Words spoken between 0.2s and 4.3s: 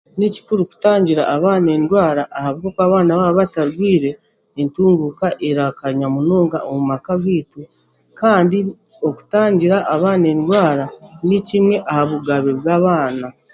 kikuru kutangira abaana endwara ahabwokuba abaana baaba tabarwire